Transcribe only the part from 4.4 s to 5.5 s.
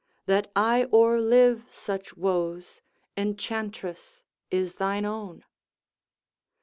is thine own.